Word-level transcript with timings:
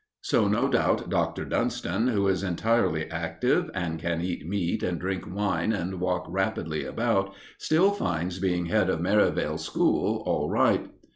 So, 0.23 0.47
no 0.47 0.67
doubt, 0.67 1.11
Dr. 1.11 1.45
Dunston, 1.45 2.07
who 2.07 2.27
is 2.27 2.41
entirely 2.41 3.07
active, 3.11 3.69
and 3.75 3.99
can 3.99 4.19
eat 4.19 4.47
meat 4.47 4.81
and 4.81 4.99
drink 4.99 5.31
wine 5.31 5.71
and 5.73 5.99
walk 5.99 6.25
rapidly 6.27 6.85
about, 6.85 7.35
still 7.59 7.91
finds 7.91 8.39
being 8.39 8.65
Head 8.65 8.89
of 8.89 8.99
Merivale 8.99 9.59
School 9.59 10.23
all 10.25 10.49
right. 10.49 10.89